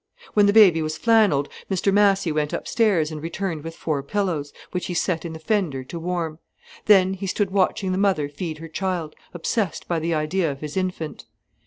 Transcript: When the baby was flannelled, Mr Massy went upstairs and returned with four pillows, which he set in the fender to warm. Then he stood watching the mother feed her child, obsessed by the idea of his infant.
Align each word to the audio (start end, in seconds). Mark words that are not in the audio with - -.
When 0.33 0.47
the 0.47 0.51
baby 0.51 0.81
was 0.81 0.97
flannelled, 0.97 1.47
Mr 1.69 1.93
Massy 1.93 2.31
went 2.31 2.53
upstairs 2.53 3.11
and 3.11 3.21
returned 3.21 3.63
with 3.63 3.75
four 3.75 4.01
pillows, 4.01 4.51
which 4.71 4.87
he 4.87 4.95
set 4.95 5.25
in 5.25 5.33
the 5.33 5.37
fender 5.37 5.83
to 5.83 5.99
warm. 5.99 6.39
Then 6.87 7.13
he 7.13 7.27
stood 7.27 7.51
watching 7.51 7.91
the 7.91 7.99
mother 7.99 8.27
feed 8.27 8.57
her 8.57 8.67
child, 8.67 9.13
obsessed 9.31 9.87
by 9.87 9.99
the 9.99 10.15
idea 10.15 10.49
of 10.51 10.61
his 10.61 10.75
infant. 10.75 11.25